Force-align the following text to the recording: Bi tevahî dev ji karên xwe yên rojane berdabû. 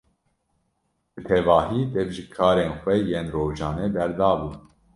Bi 1.13 1.21
tevahî 1.27 1.81
dev 1.93 2.07
ji 2.15 2.25
karên 2.35 2.71
xwe 2.81 2.95
yên 3.09 3.25
rojane 3.35 3.87
berdabû. 3.95 4.51